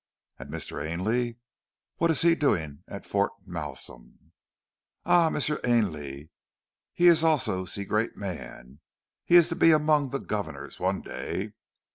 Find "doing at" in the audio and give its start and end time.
2.33-3.05